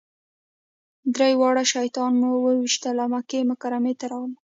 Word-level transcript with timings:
درې 1.15 1.31
واړه 1.39 1.63
شیطانان 1.73 2.13
مو 2.19 2.29
وويشتل 2.45 2.95
او 3.03 3.07
مکې 3.13 3.39
مکرمې 3.51 3.93
ته 3.99 4.05
راغلو. 4.11 4.37